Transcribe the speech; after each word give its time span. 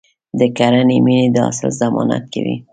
د 0.39 0.41
کرنې 0.57 0.97
مینه 1.05 1.27
د 1.33 1.35
حاصل 1.45 1.69
ضمانت 1.81 2.23
کوي. 2.33 2.55